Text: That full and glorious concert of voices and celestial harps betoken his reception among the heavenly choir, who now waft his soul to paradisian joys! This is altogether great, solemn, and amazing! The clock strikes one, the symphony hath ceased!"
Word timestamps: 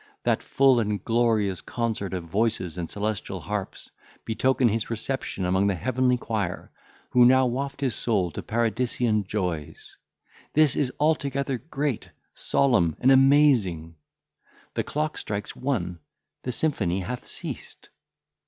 That 0.23 0.41
full 0.41 0.79
and 0.79 1.03
glorious 1.05 1.61
concert 1.61 2.15
of 2.15 2.23
voices 2.23 2.75
and 2.75 2.89
celestial 2.89 3.39
harps 3.39 3.91
betoken 4.25 4.67
his 4.67 4.89
reception 4.89 5.45
among 5.45 5.67
the 5.67 5.75
heavenly 5.75 6.17
choir, 6.17 6.71
who 7.11 7.23
now 7.23 7.45
waft 7.45 7.81
his 7.81 7.93
soul 7.93 8.31
to 8.31 8.41
paradisian 8.41 9.25
joys! 9.27 9.95
This 10.53 10.75
is 10.75 10.91
altogether 10.99 11.59
great, 11.59 12.09
solemn, 12.33 12.95
and 12.99 13.11
amazing! 13.11 13.93
The 14.73 14.83
clock 14.83 15.19
strikes 15.19 15.55
one, 15.55 15.99
the 16.41 16.51
symphony 16.51 17.01
hath 17.01 17.27
ceased!" 17.27 17.89